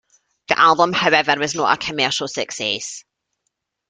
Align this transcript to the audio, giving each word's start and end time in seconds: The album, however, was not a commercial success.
The 0.47 0.57
album, 0.57 0.93
however, 0.93 1.35
was 1.37 1.53
not 1.53 1.75
a 1.75 1.85
commercial 1.85 2.27
success. 2.27 3.03